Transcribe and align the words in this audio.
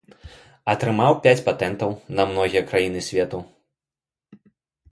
Атрымаў 0.71 1.11
пяць 1.25 1.43
патэнтаў 1.49 1.93
на 2.19 2.23
многія 2.31 2.63
краіны 2.73 2.99
свету. 3.11 3.45